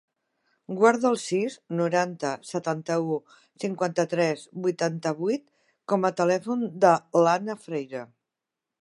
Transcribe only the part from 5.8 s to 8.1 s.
com a telèfon de l'Anna Freire.